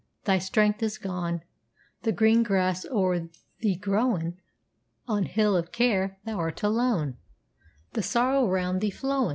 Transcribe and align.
thy 0.23 0.39
strength 0.39 0.81
is 0.81 0.97
gone, 0.97 1.43
The 2.01 2.11
green 2.11 2.41
grass 2.41 2.85
o'er 2.87 3.29
thee 3.59 3.75
growin'; 3.75 4.39
On 5.07 5.25
Hill 5.25 5.55
of 5.55 5.71
Care 5.71 6.17
thou 6.25 6.39
art 6.39 6.63
alone, 6.63 7.17
The 7.93 8.01
Sorrow 8.01 8.47
round 8.47 8.81
thee 8.81 8.89
flowin'. 8.89 9.29